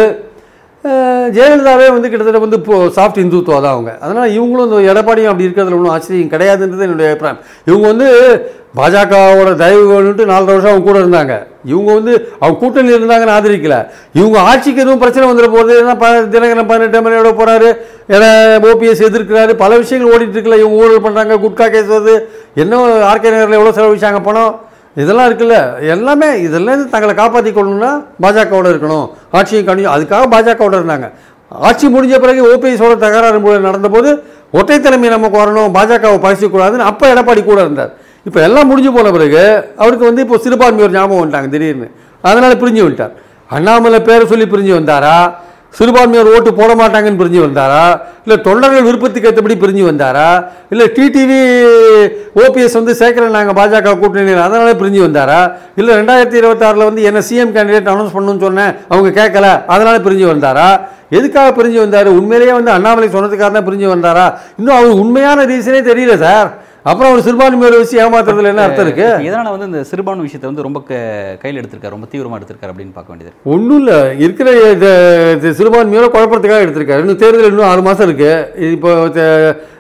ஜெயலலிதாவே 1.36 1.86
வந்து 1.96 2.10
கிட்டத்தட்ட 2.12 2.40
வந்து 2.44 2.58
இப்போ 2.62 2.78
சாஃப்ட் 2.96 3.20
இந்துத்துவா 3.22 3.60
தான் 3.66 3.76
அவங்க. 3.76 3.92
அதனால் 4.06 4.34
இவங்களும் 4.38 4.66
இந்த 4.68 4.80
எடப்பாடியும் 4.94 5.32
அப்படி 5.32 5.46
இருக்கிறதுல 5.48 5.78
ஒன்றும் 5.78 5.94
ஆச்சரியம் 5.96 6.34
கிடையாதுன்றது 6.34 6.86
என்னுடைய 6.88 7.10
அபிப்பிராயம். 7.10 7.40
இவங்க 7.70 7.86
வந்து 7.92 8.08
பாஜகவோட 8.80 9.50
தயவு 9.62 9.84
வேணுன்ட்டு 9.92 10.28
நாலரை 10.32 10.52
வருஷம் 10.54 10.72
அவங்க 10.72 10.86
கூட 10.90 10.98
இருந்தாங்க. 11.04 11.34
இவங்க 11.72 11.90
வந்து 12.00 12.14
அவங்க 12.42 12.58
கூட்டணியில் 12.64 12.98
இருந்தாங்கன்னு 13.00 13.36
ஆதரிக்கல. 13.38 13.78
இவங்க 14.20 14.38
ஆட்சிக்கு 14.50 14.84
எதுவும் 14.84 15.02
பிரச்சனை 15.04 15.26
வந்துட 15.30 15.50
போகிறது 15.56 15.80
ஏன்னா 15.84 15.96
ப 16.04 16.10
தினகரன் 16.36 16.70
பதினெட்டு 16.72 17.04
மணியோட 17.08 17.32
போகிறாரு 17.40 17.70
ஏன்னா 18.16 18.30
ஓபிஎஸ் 18.72 19.06
எதிர்க்கிறாரு. 19.10 19.56
பல 19.64 19.78
விஷயங்கள் 19.84 20.14
ஓடிட்டு 20.16 20.60
இவங்க 20.64 20.82
ஊழல் 20.84 21.06
பண்ணுறாங்க 21.08 21.40
குட்கா 21.46 21.68
கேஸ் 21.76 21.94
வருது. 21.96 22.18
என்ன 22.64 22.84
ஆர்கே 23.12 23.34
நகரில் 23.36 23.60
எவ்வளோ 23.62 23.76
செலவழிச்சாங்க 23.80 24.22
பணம்? 24.30 24.54
இதெல்லாம் 24.96 25.30
இருக்குல்ல 25.30 25.88
எல்லாமே 25.88 26.42
இதெல்லாம் 26.42 26.90
தங்களை 26.90 27.16
காப்பாற்றி 27.16 27.52
கொள்ளணும்னா 27.52 28.06
பாஜகவோட 28.22 28.68
இருக்கணும். 28.68 29.10
ஆட்சியும் 29.32 29.66
கணியும் 29.66 29.94
அதுக்காக 29.94 30.24
பாஜகவோட 30.32 30.76
இருந்தாங்க. 30.76 31.12
ஆட்சி 31.50 31.88
முடிஞ்ச 31.88 32.20
பிறகு 32.20 32.56
ஓபிஎஸோட 32.56 32.98
தகராறு 32.98 33.40
மு- 33.40 33.60
நடந்தபோது 33.60 34.24
ஒற்றை 34.52 34.80
தலைமை 34.80 35.10
நமக்கு 35.10 35.38
வரணும் 35.38 35.74
பாஜகவை 35.74 36.18
பகிச்சிக்கூடாதுன்னு 36.18 36.78
அப்போ 36.78 37.14
எடப்பாடி 37.14 37.44
கூட 37.44 37.62
இருந்தார். 37.62 37.94
இப்போ 38.24 38.42
எல்லாம் 38.42 38.68
முடிஞ்சு 38.68 38.94
போன 38.94 39.12
பிறகு 39.12 39.66
அவருக்கு 39.78 40.06
வந்து 40.06 40.22
இப்போ 40.22 40.38
சிறுபான்மையோர் 40.38 40.92
ஞாபகம் 40.92 41.32
வந்துட்டாங்க 41.32 41.50
திடீர்னு. 41.50 41.92
அதனால் 42.22 42.58
பிரிஞ்சு 42.58 42.86
வந்துட்டார். 42.86 43.12
அண்ணாமலை 43.48 44.02
பேரை 44.02 44.28
சொல்லி 44.28 44.46
பிரிஞ்சு 44.46 44.74
வந்தாரா? 44.74 45.34
சிறுபான்மையோர் 45.74 46.34
ஓட்டு 46.34 46.52
போட 46.54 46.72
மாட்டாங்கன்னு 46.80 47.20
பிரிஞ்சு 47.22 47.40
வந்தாரா? 47.46 47.84
இல்லை 48.26 48.38
தொண்டர்கள் 48.48 48.86
விருப்பத்துக்கு 48.88 49.30
ஏற்றபடி 49.30 49.56
பிரிஞ்சு 49.64 49.84
வந்தாரா? 49.88 50.28
இல்லை 50.74 50.86
டிடிவி 50.98 51.40
ஓபிஎஸ் 52.44 52.78
வந்து 52.80 52.94
சேர்க்கிறேன் 53.00 53.36
நாங்கள் 53.38 53.58
பாஜக 53.60 53.96
கூட்டணியில் 54.02 54.44
அதனாலே 54.46 54.74
பிரிஞ்சு 54.82 55.02
வந்தாரா? 55.06 55.40
இல்லை 55.78 55.94
ரெண்டாயிரத்தி 56.00 56.40
இருபத்தாறில் 56.42 56.88
வந்து 56.90 57.04
என்ன 57.04 57.22
சிஎம் 57.30 57.54
கேண்டிடேட் 57.56 57.92
அனௌன்ஸ் 57.94 58.16
பண்ணணும்னு 58.16 58.46
சொன்னேன் 58.48 58.74
அவங்க 58.92 59.12
கேட்கல 59.20 59.48
அதனால 59.68 59.96
பிரிஞ்சு 60.08 60.28
வந்தாரா? 60.34 60.68
எதுக்காக 61.12 61.50
பிரிஞ்சு 61.58 61.80
வந்தார்? 61.80 62.08
உண்மையிலேயே 62.20 62.54
வந்து 62.54 62.72
அண்ணாமலை 62.72 63.10
சொன்னதுக்காக 63.10 63.52
தான் 63.52 63.68
பிரிஞ்சு 63.68 63.88
வந்தாரா? 63.96 64.26
இன்னும் 64.60 64.78
அவர் 64.78 65.02
உண்மையான 65.04 65.46
ரீசனே 65.46 65.82
தெரியல 65.90 66.16
சார் 66.24 66.48
அப்புறம் 66.90 67.10
அவர் 67.10 67.26
சிறுபான்மையோரை 67.26 67.78
வச்சு 67.82 68.00
ஏமாத்துறதுல 68.04 68.50
என்ன 68.52 68.64
அர்த்தம் 68.64 68.86
இருக்கு? 68.88 69.06
இதனால 69.28 69.52
வந்து 69.54 69.68
இந்த 69.70 69.82
சிறுபான்மை 69.90 70.24
விஷயத்தை 70.28 70.48
வந்து 70.50 70.66
ரொம்ப 70.66 70.80
கையில் 71.42 71.60
எடுத்திருக்காரு 71.62 71.96
ரொம்ப 71.96 72.08
தீவிரமா 72.14 72.38
எடுத்திருக்காரு 72.40 72.72
அப்படின்னு 72.74 72.96
பார்க்க 72.98 73.14
வேண்டியது 73.14 73.30
இருக்கு. 73.30 73.52
ஒன்றும் 73.54 73.80
இல்லை. 73.82 74.00
இருக்கிற 74.26 74.50
சிறுபான்மையோட 75.60 76.08
குழப்பத்துக்காக 76.16 76.66
எடுத்திருக்காரு. 76.66 77.04
இன்னும் 77.04 77.22
தேர்தல் 77.24 77.50
இன்னும் 77.52 77.70
ஆறு 77.72 77.84
மாதம் 77.88 78.08
இருக்குது 78.08 78.72
இப்போ 78.78 78.92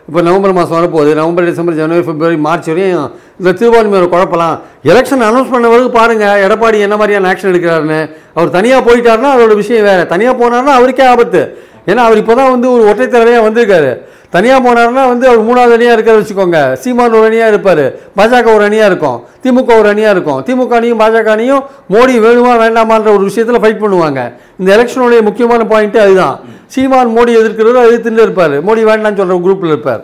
இப்போ 0.08 0.22
நவம்பர் 0.28 0.56
மாதம் 0.60 0.78
வரப்போகுது. 0.78 1.12
November 1.20 1.46
December 1.50 1.78
January 1.82 2.04
February 2.08 2.40
March 2.46 2.70
வரையும் 2.72 3.06
இந்த 3.40 3.52
சிறுபான்மையோட 3.60 4.08
குழப்பலாம் 4.16 4.56
எலெக்ஷன் 4.92 5.28
அனௌன்ஸ் 5.28 5.54
பண்ண 5.54 5.68
பிறகு 5.74 5.92
பாருங்கள் 6.00 6.42
எடப்பாடி 6.46 6.80
என்ன 6.88 6.96
மாதிரியான 7.02 7.30
ஆக்ஷன் 7.34 7.52
எடுக்கிறாருன்னு. 7.52 8.00
அவர் 8.38 8.56
தனியாக 8.58 8.82
போயிட்டாருன்னா 8.88 9.32
அதோட 9.36 9.56
விஷயம் 9.62 9.88
வேறு. 9.90 10.04
தனியாக 10.16 10.36
போனாருன்னா 10.42 10.76
அவருக்கே 10.80 11.06
ஆபத்து. 11.14 11.44
ஏன்னா 11.90 12.02
அவர் 12.08 12.22
இப்போ 12.22 12.34
தான் 12.40 12.52
வந்து 12.56 12.68
ஒரு 12.76 12.84
ஒற்றை 12.90 13.06
தலைவரையாக 13.08 13.46
வந்திருக்காரு. 13.48 13.92
தனியாக 14.36 14.60
போனார்னா 14.66 15.02
வந்து 15.12 15.26
அவர் 15.30 15.42
மூணாவது 15.48 15.74
அணியாக 15.78 15.96
இருக்காரு 15.96 16.20
வச்சுக்கோங்க. 16.20 16.60
சீமான் 16.84 17.18
ஒரு 17.18 17.26
அணியாக 17.30 17.52
இருப்பார். 17.54 17.84
பாஜக 18.18 18.48
ஒரு 18.56 18.64
அணியாக 18.68 18.90
இருக்கும். 18.92 19.18
திமுக 19.44 19.72
ஒரு 19.82 19.90
அணியாக 19.94 20.14
இருக்கும். 20.16 20.40
திமுக 20.48 20.74
அணியும் 20.80 21.02
பாஜக 21.02 21.30
அணியும் 21.36 21.64
மோடி 21.96 22.16
வேணுமா 22.26 22.54
வேண்டாமான்ற 22.64 23.10
ஒரு 23.18 23.24
விஷயத்தில் 23.30 23.62
ஃபைட் 23.64 23.84
பண்ணுவாங்க. 23.84 24.20
இந்த 24.60 24.70
எலெக்ஷனுடைய 24.78 25.22
முக்கியமான 25.28 25.68
பாயிண்ட்டு 25.74 26.02
அதுதான். 26.06 26.36
சீமான் 26.76 27.14
மோடி 27.18 27.32
எதிர்க்கிறவர் 27.42 27.88
எதிர்த்துட்டு 27.90 28.26
இருப்பார். 28.28 28.56
மோடி 28.70 28.84
வேண்டாம்னு 28.92 29.20
சொல்கிற 29.22 29.40
குரூப்பில் 29.48 29.74
இருப்பார். 29.74 30.04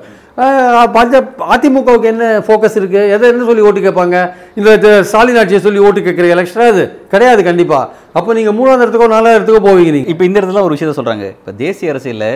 பாஜக 0.95 1.19
அதிமுகவுக்கு 1.53 2.09
என்ன 2.11 2.25
ஃபோக்கஸ் 2.47 2.77
இருக்குது 2.79 3.09
எதை 3.15 3.29
என்ன 3.31 3.47
சொல்லி 3.49 3.65
ஓட்டு 3.67 3.79
கேட்பாங்க? 3.85 4.17
இந்த 4.59 4.91
ஸ்டாலின் 5.09 5.39
ஆட்சியை 5.41 5.61
சொல்லி 5.65 5.79
ஓட்டு 5.87 6.05
கேட்குற 6.05 6.27
எலெக்ஷனாக 6.35 6.73
அது 6.73 6.83
கிடையாது 7.13 7.43
கண்டிப்பாக 7.49 7.89
அப்போ 8.19 8.33
நீங்கள் 8.37 8.55
மூணாவது 8.59 8.83
இடத்துக்கோ 8.85 9.09
நாலாவது 9.15 9.37
இடத்துக்கோ 9.39 9.63
போவீங்க 9.67 9.93
நீங்கள் 9.97 10.11
இப்போ 10.13 10.25
இந்த 10.29 10.37
இடத்துல 10.39 10.63
ஒரு 10.67 10.75
விஷயத்த 10.75 10.95
சொல்கிறாங்க 10.99 11.25
இப்போ 11.37 11.53
தேசிய 11.63 11.93
அரசியலில் 11.93 12.31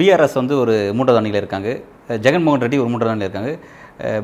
பிஆர்எஸ் 0.00 0.38
வந்து 0.40 0.54
ஒரு 0.62 0.74
மூன்றாவது 0.96 1.20
அணியில் 1.20 1.40
இருக்காங்க. 1.42 1.68
ஜெகன்மோகன் 2.24 2.62
ரெட்டி 2.64 2.78
ஒரு 2.82 2.90
மூன்றாவது 2.92 3.14
அணியில் 3.14 3.28
இருக்காங்க. 3.28 3.52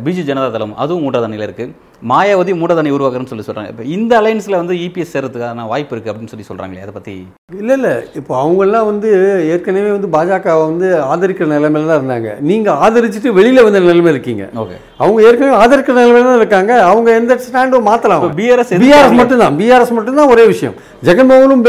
பிஜு 0.05 0.23
ஜனதா 0.27 0.49
தளம் 0.55 0.75
அதுவும் 0.83 1.03
மூன்றாவது 1.05 1.27
அணியில் 1.29 1.45
இருக்கு. 1.47 1.65
மாயாவதி 2.11 2.53
அணி 2.81 2.91
உருவாக்குறேன்னு 2.97 3.31
சொல்லி 3.31 3.45
சொல்றாங்க. 3.47 3.71
இப்போ 3.73 3.85
இந்த 3.95 4.13
அலைன்ஸில் 4.21 4.57
வந்து 4.61 4.75
இபிஎஸ் 4.85 5.13
சேர்றதுக்கான 5.15 5.65
வாய்ப்பு 5.71 5.95
இருக்கு 5.95 6.11
அப்படின்னு 6.11 6.33
சொல்லி 6.33 6.47
சொல்றாங்களே 6.49 6.83
அதை 6.85 6.93
பத்தி? 6.97 7.15
இல்லை 7.61 7.75
இல்லை. 7.79 7.95
இப்போ 8.21 8.33
அவங்கெல்லாம் 8.43 8.87
வந்து 8.91 9.09
ஏற்கனவே 9.55 9.91
வந்து 9.95 10.11
பாஜகவை 10.17 10.63
வந்து 10.71 10.89
ஆதரிக்கிற 11.13 11.49
நிலைமையில 11.55 11.91
தான் 11.91 12.01
இருந்தாங்க. 12.01 12.31
நீங்கள் 12.51 12.79
ஆதரிச்சுட்டு 12.87 13.33
வெளியில் 13.39 13.67
வந்த 13.69 13.81
நிலைமை 13.87 14.13
இருக்கீங்க. 14.15 14.47
ஓகே. 14.65 14.77
அவங்க 15.03 15.19
ஏற்கனவே 15.31 15.57
ஆதரிக்கிற 15.63 15.97
நிலைமையில 16.03 16.29
தான் 16.31 16.41
இருக்காங்க. 16.43 16.73
அவங்க 16.91 17.11
எந்த 17.23 17.39
ஸ்டாண்டும் 17.47 17.89
மாற்றலாம் 17.91 18.29
பிஆர்எஸ் 18.43 18.73
பிஆர்எஸ் 18.85 19.19
மட்டும்தான். 19.23 19.59
பிஆர்எஸ் 19.63 19.97
மட்டும்தான் 19.99 20.33
ஒரே 20.35 20.47
விஷயம். 20.53 20.77
ஜெகன்மோகனும் 21.09 21.67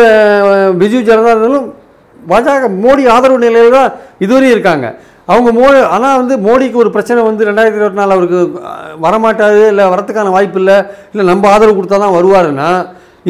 பிஜு 0.84 1.02
ஜனதாதளும் 1.10 1.68
பாஜக 2.34 2.70
மோடி 2.86 3.04
ஆதரவு 3.16 3.46
நிலையில 3.48 3.76
தான் 3.80 3.92
இதுவரையும் 4.26 4.56
இருக்காங்க. 4.58 4.88
அவங்க 5.34 5.50
மோ 5.58 5.68
ஆனால் 5.96 6.18
வந்து 6.22 6.36
மோடிக்கு 6.48 6.78
ஒரு 6.84 6.90
பிரச்சனை 6.96 7.20
வந்து 7.28 7.48
ரெண்டாயிரத்தி 7.50 7.80
இருபத்தி 7.80 8.00
நாலு 8.02 8.14
அவருக்கு 8.16 8.40
வரமாட்டாது 9.06 9.62
இல்லை 9.72 9.86
வரத்துக்கான 9.94 10.34
வாய்ப்பு 10.36 10.60
இல்லை 10.62 10.78
இல்லை 11.12 11.26
நம்ம 11.32 11.50
ஆதரவு 11.54 11.78
கொடுத்தா 11.78 12.00
தான் 12.04 12.16
வருவாருன்னா 12.18 12.70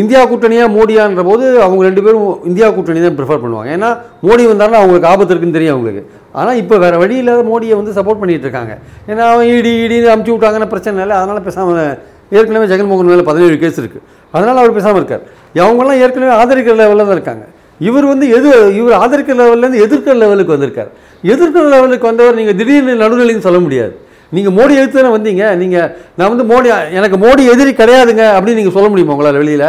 இந்தியா 0.02 0.22
கூட்டணியாக 0.30 0.70
மோடியான்ற 0.76 1.22
போது 1.28 1.46
அவங்க 1.66 1.82
ரெண்டு 1.88 2.02
பேரும் 2.06 2.26
இந்தியா 2.50 2.68
கூட்டணி 2.78 3.02
தான் 3.04 3.16
ப்ரிஃபர் 3.20 3.42
பண்ணுவாங்க. 3.44 3.70
ஏன்னா 3.76 3.90
மோடி 4.28 4.44
வந்தாலும் 4.50 4.80
அவங்களுக்கு 4.80 5.10
ஆபத்து 5.12 5.32
இருக்குன்னு 5.34 5.58
தெரியும் 5.58 5.76
அவங்களுக்கு. 5.76 6.04
ஆனால் 6.40 6.58
இப்போ 6.62 6.78
வேறு 6.84 6.98
வழி 7.04 7.16
இல்லாத 7.22 7.44
மோடியை 7.52 7.76
வந்து 7.80 7.96
சப்போர்ட் 7.98 8.22
பண்ணிகிட்டு 8.22 8.48
இருக்காங்க. 8.48 8.74
ஏன்னா 9.12 9.24
அவன் 9.34 9.52
இடி 9.58 9.74
இடின்னு 9.86 10.12
அமுச்சு 10.14 10.34
விட்டாங்கன்னு 10.34 10.72
பிரச்சனை 10.74 11.04
இல்லை. 11.06 11.18
அதனால் 11.22 11.46
பேசாமல் 11.48 11.82
ஏற்கனவே 12.38 12.68
ஜெகன்மோகன் 12.74 13.12
மேலே 13.14 13.26
பதினேழு 13.32 13.58
கேஸ் 13.64 13.82
இருக்குது 13.82 14.06
அதனால் 14.34 14.62
அவர் 14.64 14.78
பேசாமல் 14.80 15.02
இருக்கார். 15.02 15.24
அவங்கெல்லாம் 15.66 16.02
ஏற்கனவே 16.06 16.34
ஆதரிக்கிற 16.42 16.76
லெவலில் 16.82 17.08
தான் 17.10 17.18
இருக்காங்க. 17.18 17.46
இவர் 17.80 18.06
வந்து 18.06 18.26
எது 18.38 18.50
இவர் 18.80 18.96
ஆதரிக்கிற 19.04 19.36
லெவல்லேருந்து 19.42 19.84
எதிர்க்கிற 19.86 20.14
லெவலுக்கு 20.24 20.56
வந்திருக்கார். 20.56 20.92
எதிர்க்கிற 21.24 21.64
லெவலுக்கு 21.76 22.08
வந்தவர் 22.08 22.36
நீங்கள் 22.36 22.56
திடீர்னு 22.56 22.94
நடுநிலைன்னு 23.04 23.46
சொல்ல 23.48 23.60
முடியாது. 23.60 23.94
நீங்கள் 24.32 24.54
மோடி 24.54 24.74
எதிர்த்து 24.80 25.02
தானே 25.02 25.12
வந்தீங்க? 25.18 25.56
நீங்கள் 25.56 25.90
நான் 26.18 26.32
வந்து 26.34 26.46
மோடி 26.54 26.70
எனக்கு 27.00 27.18
மோடி 27.26 27.44
எதிரி 27.54 27.72
கிடையாதுங்க 27.82 28.24
அப்படின்னு 28.38 28.60
நீங்கள் 28.62 28.78
சொல்ல 28.78 28.90
முடியுமா 28.90 29.14
உங்களால் 29.16 29.42
வெளியில்? 29.44 29.68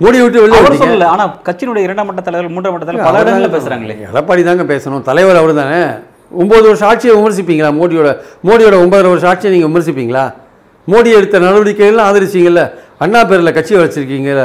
மோடியை 0.00 0.22
விட்டு 0.24 0.42
வெளியே. 0.42 0.78
சொல்லல. 0.84 1.04
ஆனா 1.04 1.24
கட்சியினுடைய 1.48 1.82
இரண்டாம் 1.88 2.08
மட்ட 2.08 2.22
தலைவர் 2.22 2.48
மூன்றாம் 2.54 2.74
மட்ட 2.74 2.86
தலைவர் 2.88 3.08
பல 3.08 3.22
இடங்கள்ல 3.24 3.50
பேசுறாங்களே. 3.56 3.96
எடப்பாடி 4.08 4.42
தாங்க 4.44 4.64
பேசணும். 4.74 5.02
தலைவர் 5.02 5.36
அவர் 5.36 5.54
தானே 5.54 5.82
ஒம்பது 6.42 6.62
வருஷம் 6.62 6.88
ஆட்சியை 6.88 7.16
விமர்சிப்பீங்களா? 7.16 7.70
மோடியோட 7.80 8.08
மோடியோட 8.48 8.74
ஒன்பதரை 8.84 9.08
வருஷம் 9.12 9.30
ஆட்சியை 9.32 9.52
நீங்கள் 9.54 9.70
விமர்சிப்பீங்களா? 9.70 10.24
மோடி 10.88 11.10
எடுத்த 11.18 11.38
நடவடிக்கைகள்லாம் 11.38 12.08
ஆதரிச்சிங்கல்ல? 12.10 12.72
அண்ணா 12.98 13.24
பேரில் 13.24 13.52
கட்சி 13.52 13.74
வச்சிருக்கீங்கல்ல? 13.74 14.44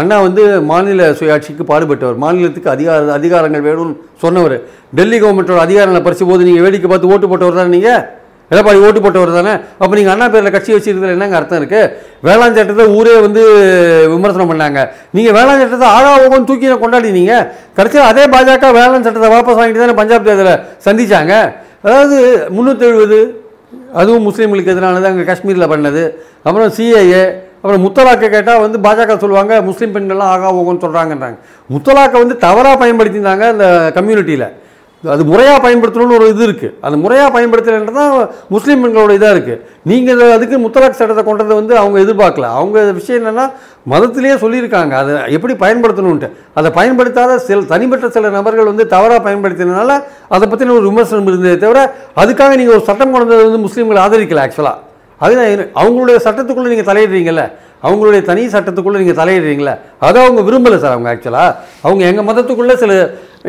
அண்ணா 0.00 0.16
வந்து 0.26 0.42
மாநில 0.70 1.08
சுயாட்சிக்கு 1.18 1.64
பாடுபட்டவர். 1.70 2.16
மாநிலத்துக்கு 2.22 2.70
அதிகார 2.74 3.12
அதிகாரங்கள் 3.18 3.66
வேணும்னு 3.66 3.94
சொன்னவர். 4.22 4.56
டெல்லி 4.98 5.18
கவர்மெண்ட்டோட 5.22 5.60
அதிகாரங்களை 5.66 6.02
பறிச்ச 6.06 6.24
போது 6.30 6.46
நீங்கள் 6.48 6.64
வேடிக்கை 6.66 6.88
பார்த்து 6.92 7.12
ஓட்டு 7.14 7.26
போட்டவர் 7.32 7.58
தானே 7.60 7.72
நீங்கள் 7.76 8.02
எடப்பாடி 8.50 8.80
ஓட்டு 8.86 9.00
போட்டவர் 9.04 9.32
தானே? 9.38 9.52
அப்போ 9.82 9.92
நீங்கள் 9.98 10.14
அண்ணா 10.14 10.26
பேரில் 10.32 10.54
கட்சி 10.56 10.70
வச்சிருக்கிறதுல 10.74 11.14
என்னங்க 11.16 11.36
அர்த்தம் 11.38 11.60
இருக்குது 11.60 11.92
வேளாண் 12.26 12.58
சட்டத்தை 12.58 12.84
ஊரே 12.98 13.14
வந்து 13.26 13.42
விமர்சனம் 14.12 14.50
பண்ணாங்க. 14.52 14.82
நீங்கள் 15.16 15.34
வேளாண் 15.38 15.62
சட்டத்தை 15.62 15.88
ஆகாவோகம் 15.96 16.46
தூக்கி 16.50 16.68
கொண்டாடினீங்க? 16.84 17.34
கடைசியில் 17.78 18.08
அதே 18.10 18.26
பாஜக 18.34 18.70
வேளாண் 18.78 19.06
சட்டத்தை 19.06 19.30
வாபஸ் 19.34 19.58
வாங்கிட்டு 19.60 19.84
தானே 19.84 19.98
பஞ்சாப் 20.02 20.28
தேர்தலில் 20.28 20.62
சந்தித்தாங்க 20.86 21.34
அதாவது 21.86 22.16
முந்நூற்றி 22.56 22.86
எழுபது 22.90 23.18
அதுவும் 24.00 24.24
முஸ்லீம்களுக்கு 24.28 24.72
எதிரானது 24.74 25.10
அங்கே 25.10 25.26
காஷ்மீரில் 25.30 25.72
பண்ணது. 25.72 26.04
அப்புறம் 26.46 26.70
சிஏஏ 26.76 27.24
அப்புறம் 27.62 27.84
முத்தலாக்கை 27.86 28.28
கேட்டால் 28.34 28.62
வந்து 28.66 28.78
பாஜக 28.86 29.16
சொல்லுவாங்க 29.24 29.54
முஸ்லீம் 29.70 29.94
பெண்கள்லாம் 29.96 30.32
ஆகா 30.34 30.50
ஓகோன்னு 30.60 30.84
சொல்கிறாங்கன்றாங்க 30.84 31.38
முத்தலாக்கை 31.74 32.20
வந்து 32.24 32.36
தவறாக 32.46 32.76
பயன்படுத்தியிருந்தாங்க 32.84 33.46
அந்த 33.54 33.66
கம்யூனிட்டியில். 33.98 34.48
அது 35.04 35.22
முறையாக 35.30 35.58
பயன்படுத்தணும்னு 35.64 36.16
ஒரு 36.18 36.26
இது 36.32 36.42
இருக்குது 36.46 36.72
அது 36.86 36.94
முறையாக 37.02 37.30
பயன்படுத்தலைன்றது 37.34 37.98
தான் 37.98 38.12
முஸ்லீம் 38.54 38.80
பெண்களோட 38.82 39.16
இதாக 39.18 39.34
இருக்குது 39.36 39.60
நீங்கள் 39.90 40.22
அதுக்கு 40.36 40.56
முத்தலாக் 40.62 40.96
சட்டத்தை 41.00 41.24
கொண்டது 41.26 41.52
வந்து 41.58 41.74
அவங்க 41.80 41.96
எதிர்பார்க்கல. 42.04 42.48
அவங்க 42.60 42.84
விஷயம் 43.00 43.20
என்னென்னா 43.20 43.44
மதத்திலேயே 43.92 44.36
சொல்லியிருக்காங்க. 44.44 44.94
அதை 45.02 45.12
எப்படி 45.36 45.56
பயன்படுத்தணுன்ட்டு 45.64 46.30
அதை 46.60 46.70
பயன்படுத்தாத 46.78 47.38
சில 47.48 47.60
தனிப்பட்ட 47.74 48.10
சில 48.16 48.30
நபர்கள் 48.38 48.70
வந்து 48.72 48.86
தவறாக 48.94 49.20
பயன்படுத்தினால 49.28 50.00
அதை 50.36 50.48
பற்றின 50.48 50.76
ஒரு 50.80 50.88
விமர்சனம் 50.90 51.30
இருந்ததே 51.32 51.56
தவிர 51.66 51.80
அதுக்காக 52.24 52.56
நீங்கள் 52.60 52.78
ஒரு 52.78 52.86
சட்டம் 52.90 53.14
கொண்டது 53.16 53.46
வந்து 53.48 53.64
முஸ்லீம்களை 53.68 54.02
ஆதரிக்கல 54.06 54.44
ஆக்சுவலாக 54.46 54.85
அதுதான் 55.24 55.70
அவங்களுடைய 55.82 56.18
சட்டத்துக்குள்ளே 56.26 56.72
நீங்கள் 56.72 56.90
தலையிடுறீங்கல்ல? 56.90 57.44
அவங்களுடைய 57.86 58.20
தனி 58.30 58.42
சட்டத்துக்குள்ளே 58.54 59.00
நீங்கள் 59.02 59.20
தலையிடுறீங்களே 59.20 59.74
அதை 60.06 60.18
அவங்க 60.24 60.40
விரும்பலை 60.48 60.78
சார் 60.82 60.94
அவங்க 60.96 61.08
ஆக்சுவலாக 61.12 61.50
அவங்க 61.86 62.02
எங்கள் 62.10 62.26
மதத்துக்குள்ளே 62.28 62.74
சில 62.82 62.92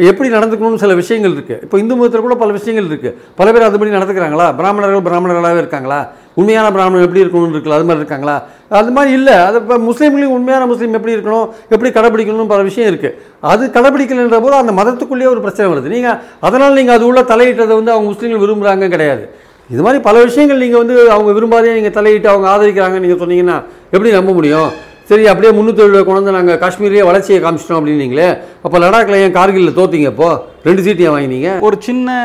எப்படி 0.10 0.28
நடந்துக்கணும்னு 0.36 0.82
சில 0.82 0.94
விஷயங்கள் 1.00 1.34
இருக்குது 1.36 1.62
இப்போ 1.66 1.76
இந்து 1.82 1.94
மதத்தில் 2.00 2.26
கூட 2.26 2.36
பல 2.42 2.52
விஷயங்கள் 2.58 2.90
இருக்குது 2.90 3.14
பல 3.40 3.48
பேர் 3.54 3.68
அதுபடி 3.68 3.96
நடந்துக்கிறாங்களா? 3.96 4.48
பிராமணர்கள் 4.60 5.06
பிராமணர்களாகவே 5.08 5.62
இருக்காங்களா? 5.64 6.00
உண்மையான 6.40 6.68
பிராமணர் 6.76 7.06
எப்படி 7.06 7.24
இருக்கணும்னு 7.24 7.56
இருக்குல்ல? 7.56 7.78
அது 7.80 7.88
மாதிரி 7.90 8.02
இருக்காங்களா? 8.04 8.36
அது 8.80 8.92
மாதிரி 8.96 9.12
இல்லை. 9.20 9.36
அது 9.48 9.58
இப்போ 9.62 9.78
முஸ்லீம்களையும் 9.88 10.36
உண்மையான 10.38 10.64
முஸ்லீம் 10.72 10.98
எப்படி 11.00 11.16
இருக்கணும்? 11.18 11.48
எப்படி 11.74 11.90
கடைபிடிக்கணும்னு 11.98 12.54
பல 12.54 12.62
விஷயம் 12.70 12.90
இருக்குது 12.92 13.16
அது 13.54 13.72
கடைபிடிக்கலைன்ற 13.78 14.40
போது 14.46 14.56
அந்த 14.62 14.74
மதத்துக்குள்ளேயே 14.82 15.32
ஒரு 15.34 15.44
பிரச்சனை 15.48 15.68
வருது. 15.74 15.90
நீங்கள் 15.96 16.18
அதனால் 16.50 16.78
நீங்கள் 16.80 16.98
அது 16.98 17.08
உள்ள 17.10 17.22
தலையிட்டதை 17.34 17.74
வந்து 17.80 17.94
அவங்க 17.96 18.08
முஸ்லீம்கள் 18.14 18.44
விரும்புகிறாங்க 18.46 18.90
கிடையாது. 18.96 19.26
இது 19.70 19.82
மாதிரி 19.86 20.00
பல 20.10 20.18
விஷயங்கள் 20.28 20.62
நீங்கள் 20.64 20.82
வந்து 20.82 20.98
அவங்க 21.14 21.32
விரும்பாதே 21.38 21.78
நீங்கள் 21.78 21.96
தலையிட்டு 21.96 22.30
அவங்க 22.34 22.48
ஆதரிக்கிறாங்கன்னு 22.52 23.06
நீங்கள் 23.06 23.24
சொன்னீங்கன்னா 23.24 23.58
எப்படி 23.96 24.12
நம்ப 24.20 24.34
முடியும்? 24.38 24.70
சரி 25.10 25.26
அப்படியே 25.32 25.52
முந்நூற்றி 25.56 26.00
கொண்டு 26.08 26.36
நாங்கள் 26.36 26.58
காஷ்மீர்லேயே 26.62 27.04
வளர்ச்சியை 27.10 27.38
காமிச்சிட்டோம் 27.44 27.78
அப்படின்னீங்களே 27.80 28.26
அப்போ 28.66 28.78
லடாக்ல 28.84 29.20
ஏன் 29.26 29.36
கார்கில்ல 29.38 29.72
தோத்தீங்க 29.78 30.08
இப்போ 30.14 30.30
ரெண்டு 30.68 30.82
ஏன் 31.06 31.14
வாங்கினீங்க? 31.16 31.50
ஒரு 31.68 31.78
சின்ன 31.86 32.16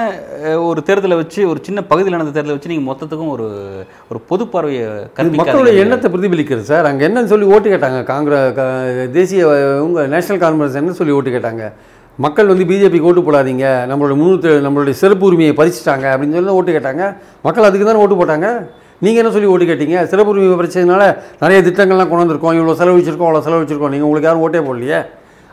ஒரு 0.69 0.81
தேர்தலை 0.89 1.17
வச்சு 1.21 1.41
ஒரு 1.51 1.61
சின்ன 1.67 1.85
பகுதியில் 1.91 2.17
நடந்த 2.17 2.33
தேர்தலை 2.37 2.55
வச்சு 2.57 2.73
நீங்க 2.73 2.85
மொத்தத்துக்கும் 2.89 3.33
ஒரு 3.35 3.47
ஒரு 4.11 4.21
பொது 4.31 4.45
பார்வையை. 4.55 4.89
மக்களுடைய 5.41 5.75
எண்ணத்தை 5.85 6.11
பிரதிபலிக்கிறது 6.15 6.67
சார். 6.73 6.89
அங்கே 6.91 7.07
என்னன்னு 7.09 7.33
சொல்லி 7.35 7.51
ஓட்டு 7.55 7.75
கேட்டாங்க. 7.75 8.01
காங்கிரஸ் 8.13 8.59
தேசிய 9.19 9.45
உங்க 9.87 10.07
நேஷனல் 10.15 10.43
கான்ஃபரன்ஸ் 10.45 10.81
என்ன 10.83 10.97
சொல்லி 11.01 11.17
ஓட்டு 11.19 11.37
கேட்டாங்க? 11.37 11.65
மக்கள் 12.19 12.51
வந்து 12.53 12.65
பிஜேபிக்கு 12.71 13.09
ஓட்டு 13.11 13.23
போடாதீங்க. 13.27 13.67
நம்மளோட 13.91 14.15
முன்னூற்றி 14.21 14.51
நம்மளுடைய 14.67 14.95
சிறப்பு 15.03 15.25
உரிமையை 15.29 15.55
பறிச்சிட்டாங்க 15.61 16.07
அப்படின்னு 16.13 16.37
சொல்லி 16.39 16.57
ஓட்டு 16.59 16.77
கேட்டாங்க. 16.77 17.05
மக்கள் 17.47 17.69
அதுக்கு 17.69 17.87
தானே 17.89 18.03
ஓட்டு 18.05 18.19
போட்டாங்க. 18.21 18.49
நீங்கள் 19.05 19.21
என்ன 19.23 19.33
சொல்லி 19.35 19.51
ஓட்டு 19.53 19.69
கேட்டீங்க? 19.71 19.99
சிறப்பு 20.11 20.33
உரிமை 20.33 20.57
பறிச்சதுனால 20.61 21.05
நிறைய 21.43 21.59
திட்டங்கள்லாம் 21.69 22.11
கொண்டு 22.11 22.25
வந்திருக்கோம். 22.25 22.57
இவ்வளோ 22.59 22.77
செலவழிச்சிருக்கோம் 22.81 23.29
அவ்வளோ 23.29 23.45
செலவழிச்சிருக்கோம். 23.47 23.93
நீங்கள் 23.95 24.09
உங்களுக்கு 24.09 24.29
யாரும் 24.29 24.45
ஓட்டே 24.47 24.63
போடலையே? 24.69 25.01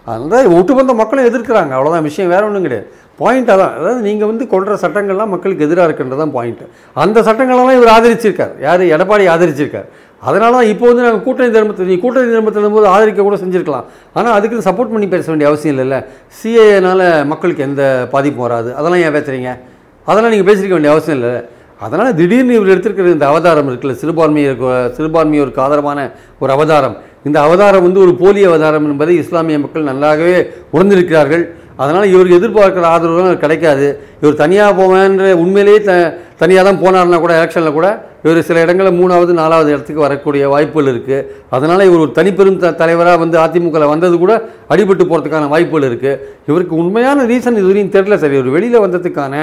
அதனால் 0.07 0.53
ஒட்டுமொத்த 0.57 0.93
மக்களும் 1.01 1.29
எதிர்க்கிறாங்க. 1.29 1.71
அவ்வளோதான் 1.77 2.05
விஷயம் 2.09 2.33
வேற 2.33 2.43
ஒன்றும் 2.49 2.65
கிடையாது. 2.67 2.87
பாயிண்ட் 3.21 3.49
அதான். 3.53 3.73
அதாவது 3.77 4.01
நீங்கள் 4.07 4.29
வந்து 4.31 4.43
கொள்கிற 4.51 4.75
சட்டங்கள்லாம் 4.83 5.31
மக்களுக்கு 5.33 5.65
எதிராக 5.67 5.87
இருக்கின்றது 5.87 6.21
தான் 6.21 6.35
பாயிண்ட் 6.35 6.61
அந்த 7.03 7.21
சட்டங்களெல்லாம் 7.27 7.79
இவர் 7.79 7.91
ஆதரிச்சிருக்கார். 7.95 8.53
யார்? 8.67 8.83
எடப்பாடி 8.95 9.25
ஆதரிச்சிருக்கார். 9.33 9.89
அதனால 10.27 10.51
தான் 10.57 10.69
இப்போ 10.71 10.85
வந்து 10.89 11.03
நாங்கள் 11.05 11.23
கூட்டணி 11.27 11.51
தர்மத்தை 11.57 11.85
நீ 11.91 11.95
கூட்டணி 12.05 12.33
தர்மத்தில் 12.35 12.75
போது 12.77 12.88
ஆதரிக்க 12.93 13.25
கூட 13.27 13.38
செஞ்சுருக்கலாம். 13.43 13.85
ஆனால் 14.17 14.33
அதுக்கு 14.38 14.65
சப்போர்ட் 14.69 14.93
பண்ணி 14.93 15.07
பேச 15.13 15.25
வேண்டிய 15.31 15.49
அவசியம் 15.51 15.73
இல்லைல்ல. 15.75 15.99
சிஏனால் 16.39 17.05
மக்களுக்கு 17.31 17.63
எந்த 17.69 17.83
பாதிப்பும் 18.13 18.45
வராது. 18.47 18.69
அதெல்லாம் 18.79 19.03
ஏன் 19.05 19.15
பேசுகிறீங்க 19.17 19.51
அதெல்லாம் 20.07 20.33
நீங்கள் 20.33 20.49
பேசிருக்க 20.49 20.75
வேண்டிய 20.77 20.93
அவசியம் 20.95 21.17
இல்லை 21.19 21.33
அதனால் 21.85 22.15
திடீர்னு 22.19 22.55
இவர் 22.57 22.71
எடுத்திருக்கிற 22.73 23.11
இந்த 23.17 23.27
அவதாரம் 23.31 23.69
இருக்குல்ல 23.71 23.93
சிறுபான்மையருக்கு 24.01 24.69
சிறுபான்மையோருக்கு 24.97 25.61
ஆதரவான 25.65 25.99
ஒரு 26.41 26.51
அவதாரம். 26.55 26.95
இந்த 27.27 27.38
அவதாரம் 27.47 27.85
வந்து 27.85 27.99
ஒரு 28.05 28.13
போலி 28.21 28.41
அவதாரம் 28.49 28.85
என்பதை 28.89 29.13
இஸ்லாமிய 29.23 29.57
மக்கள் 29.63 29.89
நல்லாகவே 29.91 30.38
உணர்ந்திருக்கிறார்கள். 30.75 31.43
அதனால் 31.83 32.11
இவருக்கு 32.13 32.39
எதிர்பார்க்குற 32.39 32.85
ஆதரவு 32.93 33.33
கிடைக்காது. 33.43 33.88
இவர் 34.21 34.41
தனியாக 34.43 34.71
போவேன்ற 34.79 35.31
உண்மையிலேயே 35.43 35.79
த 35.88 35.93
தனியாக 36.41 36.63
தான் 36.69 36.81
போனார்னா 36.83 37.19
கூட 37.25 37.33
எலெக்ஷனில் 37.39 37.77
கூட 37.79 37.89
இவர் 38.23 38.39
சில 38.47 38.57
இடங்களில் 38.65 38.97
மூணாவது 38.99 39.31
நாலாவது 39.39 39.69
இடத்துக்கு 39.73 40.01
வரக்கூடிய 40.05 40.43
வாய்ப்புகள் 40.53 40.89
இருக்குது 40.91 41.19
அதனால் 41.55 41.83
இவர் 41.88 42.03
ஒரு 42.05 42.13
தனிப்பெரும் 42.17 42.57
த 42.63 42.71
தலைவராக 42.81 43.19
வந்து 43.23 43.38
அதிமுகவில் 43.43 43.91
வந்தது 43.93 44.15
கூட 44.23 44.33
அடிபட்டு 44.73 45.03
போகிறதுக்கான 45.03 45.49
வாய்ப்புகள் 45.53 45.88
இருக்குது 45.89 46.19
இவருக்கு 46.49 46.75
உண்மையான 46.81 47.25
ரீசன் 47.31 47.59
இதுவரையும் 47.61 47.93
தெரியல 47.95 48.17
சார். 48.23 48.35
இவர் 48.38 48.55
வெளியில் 48.57 48.83
வந்ததுக்கான 48.85 49.35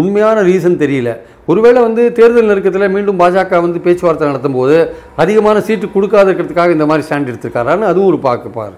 உண்மையான 0.00 0.38
ரீசன் 0.50 0.80
தெரியல. 0.82 1.10
ஒருவேளை 1.50 1.80
வந்து 1.86 2.02
தேர்தல் 2.18 2.50
நெருக்கத்தில் 2.50 2.92
மீண்டும் 2.94 3.20
பாஜக 3.22 3.60
வந்து 3.66 3.84
பேச்சுவார்த்தை 3.84 4.28
நடத்தும் 4.30 4.58
போது 4.58 4.76
அதிகமான 5.22 5.60
சீட்டு 5.68 5.88
கொடுக்காத 5.94 6.26
இருக்கிறதுக்காக 6.30 6.76
இந்த 6.76 6.88
மாதிரி 6.90 7.06
ஸ்டாண்ட் 7.08 7.30
எடுத்திருக்காரான்னு 7.32 7.90
அதுவும் 7.92 8.10
ஒரு 8.12 8.20
பார்க்கப்பார் 8.28 8.74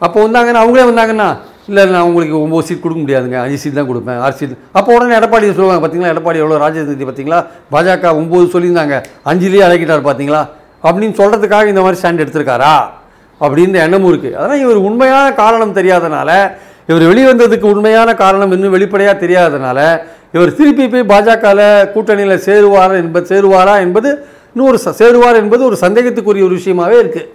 அப்போ 0.00 0.18
வந்தாங்கன்னா 0.26 0.62
அவங்களே 0.62 0.86
வந்தாங்கன்னா 0.88 1.26
இல்லை 1.68 1.82
நான் 1.86 2.02
உங்களுக்கு 2.02 2.36
ஒம்பது 2.38 2.66
சீட் 2.66 2.80
கொடுக்க 2.80 3.00
முடியாதுங்க. 3.02 3.36
அஞ்சு 3.42 3.58
சீட் 3.58 3.74
தான் 3.74 3.88
கொடுப்பேன். 3.88 4.18
ஆறு 4.18 4.34
சீட். 4.34 4.54
அப்போ 4.72 4.90
உடனே 4.94 5.14
எடப்பாடி 5.18 5.46
சொல்லுவாங்க 5.50 5.82
பார்த்தீங்களா 5.82 6.12
எடப்பாடி 6.12 6.40
எவ்வளோ 6.42 6.58
ராஜநீதி 6.58 7.04
பார்த்தீங்களா 7.04 7.38
பாஜக 7.72 8.14
ஒம்பது 8.18 8.46
சொல்லியிருந்தாங்க. 8.54 8.96
அஞ்சுலேயே 9.26 9.62
அழைக்கிட்டார் 9.66 10.08
பார்த்தீங்களா 10.08 10.40
அப்படின்னு 10.84 11.16
சொல்கிறதுக்காக 11.18 11.66
இந்த 11.72 11.80
மாதிரி 11.80 12.00
ஸ்டாண்ட் 12.00 12.22
எடுத்திருக்காரா? 12.24 12.72
அப்படின்ற 13.40 13.78
எண்ணமும் 13.84 14.10
இருக்குது 14.12 14.36
அதனால் 14.36 14.60
இவர் 14.60 14.80
உண்மையான 14.82 15.34
காரணம் 15.34 15.74
தெரியாதனால 15.74 16.30
இவர் 16.88 17.04
வெளிவந்ததுக்கு 17.08 17.66
உண்மையான 17.72 18.14
காரணம் 18.14 18.52
இன்னும் 18.52 18.70
வெளிப்படையாக 18.70 19.16
தெரியாதனால 19.18 19.78
இவர் 20.34 20.54
திருப்பி 20.54 20.84
போய் 20.88 21.10
பாஜகவில் 21.10 21.64
கூட்டணியில் 21.94 22.42
சேருவார் 22.46 22.94
என்பது 23.00 23.26
சேருவாரா 23.32 23.74
என்பது 23.80 24.10
இன்னும் 24.52 24.68
ஒரு 24.68 24.78
ச- 24.84 24.94
சேருவார் 25.00 25.36
என்பது 25.36 25.62
ஒரு 25.64 25.76
சந்தேகத்துக்குரிய 25.76 26.44
ஒரு 26.44 26.56
விஷயமாவே 26.60 26.96
இருக்குது 27.02 27.28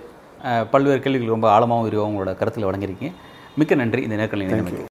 பல்வேறு 0.72 1.01
கேள்விகள் 1.01 1.36
ரொம்ப 1.36 1.48
ஆழமாகவும் 1.50 1.86
விரிவாகவும் 1.86 2.12
உங்களோட 2.12 2.34
கருத்தில் 2.38 2.67
வழங்கியிருக்கீங்க. 2.67 3.13
மிக்க 3.62 3.76
நன்றி. 3.76 4.02
இந்த 4.08 4.16
நேர்காணல் 4.22 4.87